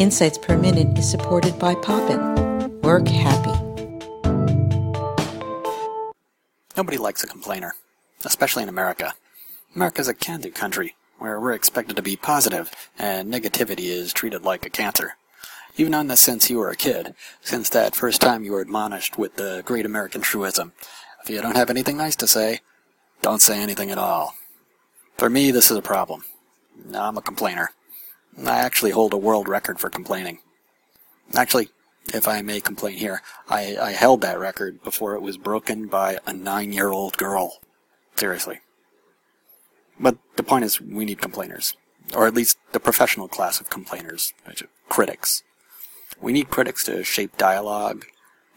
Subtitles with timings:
[0.00, 2.80] Insights Per Minute is supported by Poppin.
[2.80, 3.50] Work happy.
[6.74, 7.74] Nobody likes a complainer,
[8.24, 9.12] especially in America.
[9.76, 14.42] America's a can do country, where we're expected to be positive, and negativity is treated
[14.42, 15.16] like a cancer.
[15.76, 19.18] You've known this since you were a kid, since that first time you were admonished
[19.18, 20.72] with the great American truism
[21.22, 22.60] if you don't have anything nice to say,
[23.20, 24.34] don't say anything at all.
[25.18, 26.24] For me, this is a problem.
[26.94, 27.72] I'm a complainer.
[28.38, 30.38] I actually hold a world record for complaining.
[31.34, 31.70] Actually,
[32.12, 36.18] if I may complain here, I, I held that record before it was broken by
[36.26, 37.60] a nine year old girl.
[38.16, 38.60] Seriously.
[39.98, 41.76] But the point is, we need complainers.
[42.14, 44.32] Or at least the professional class of complainers,
[44.88, 45.42] critics.
[46.20, 48.06] We need critics to shape dialogue,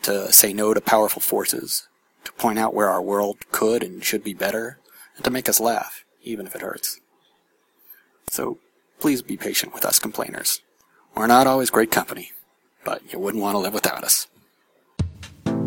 [0.03, 1.87] to say no to powerful forces,
[2.23, 4.79] to point out where our world could and should be better,
[5.15, 6.99] and to make us laugh, even if it hurts.
[8.29, 8.57] So,
[9.03, 10.61] please be patient with us complainers.
[11.13, 12.31] We're not always great company,
[12.85, 14.27] but you wouldn't want to live without us.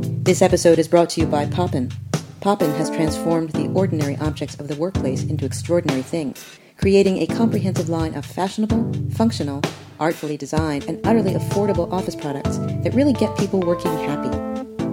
[0.01, 1.93] This episode is brought to you by Poppin.
[2.41, 6.43] Poppin has transformed the ordinary objects of the workplace into extraordinary things,
[6.79, 9.61] creating a comprehensive line of fashionable, functional,
[10.01, 14.35] artfully designed, and utterly affordable office products that really get people working happy.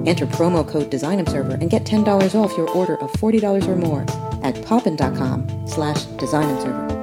[0.05, 4.01] Enter promo code DesignObserver and get $10 off your order of $40 or more
[4.43, 7.02] at poppin.com slash designobserver.